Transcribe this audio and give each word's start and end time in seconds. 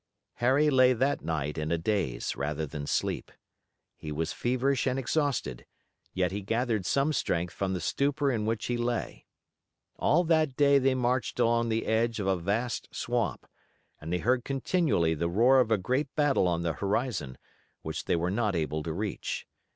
Harry 0.37 0.71
lay 0.71 0.93
that 0.93 1.21
night 1.21 1.59
in 1.59 1.71
a 1.71 1.77
daze 1.77 2.35
rather 2.35 2.65
than 2.65 2.87
sleep. 2.87 3.31
He 3.95 4.11
was 4.11 4.33
feverish 4.33 4.87
and 4.87 4.97
exhausted, 4.97 5.63
yet 6.11 6.31
he 6.31 6.41
gathered 6.41 6.87
some 6.87 7.13
strength 7.13 7.53
from 7.53 7.75
the 7.75 7.79
stupor 7.81 8.31
in 8.31 8.47
which 8.47 8.65
he 8.65 8.77
lay. 8.77 9.27
All 9.97 10.23
that 10.23 10.55
day 10.55 10.79
they 10.79 10.95
marched 10.95 11.39
along 11.39 11.69
the 11.69 11.85
edge 11.85 12.19
of 12.19 12.25
a 12.25 12.35
vast 12.35 12.87
swamp, 12.91 13.45
and 13.99 14.11
they 14.11 14.17
heard 14.17 14.43
continually 14.43 15.13
the 15.13 15.29
roar 15.29 15.59
of 15.59 15.69
a 15.69 15.77
great 15.77 16.07
battle 16.15 16.47
on 16.47 16.63
the 16.63 16.73
horizon, 16.73 17.37
which 17.83 18.05
they 18.05 18.15
were 18.15 18.31
not 18.31 18.55
able 18.55 18.81
to 18.81 18.93
reach. 18.93 19.45